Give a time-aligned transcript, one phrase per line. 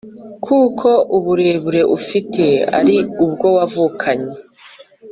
[0.45, 2.45] Kuko uburere ufite
[2.79, 4.33] ari ubwo wavukanye